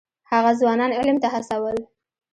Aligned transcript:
هغه 0.31 0.51
ځوانان 0.59 0.91
علم 0.99 1.17
ته 1.23 1.27
هڅول. 1.33 1.77